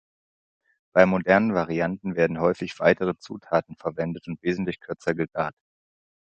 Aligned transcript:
Bei 0.95 1.05
modernen 1.05 1.53
Varianten 1.53 2.15
werden 2.15 2.39
häufig 2.39 2.79
weitere 2.79 3.19
Zutaten 3.19 3.75
verwendet 3.75 4.27
und 4.27 4.41
wesentlich 4.41 4.79
kürzer 4.79 5.13
gegart. 5.13 5.53